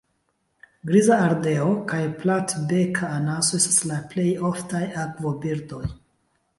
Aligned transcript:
Griza 0.91 1.17
ardeo 1.25 1.67
kaj 1.91 2.01
platbeka 2.23 3.13
anaso 3.19 3.61
estas 3.63 3.79
la 3.93 4.01
plej 4.15 4.29
oftaj 4.53 4.85
akvobirdoj. 5.07 5.85